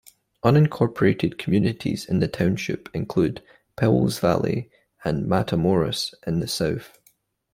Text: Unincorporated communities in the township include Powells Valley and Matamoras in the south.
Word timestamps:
Unincorporated 0.43 1.37
communities 1.37 2.05
in 2.05 2.19
the 2.21 2.27
township 2.27 2.89
include 2.91 3.43
Powells 3.75 4.17
Valley 4.17 4.71
and 5.05 5.27
Matamoras 5.29 6.15
in 6.25 6.39
the 6.39 6.47
south. 6.47 6.97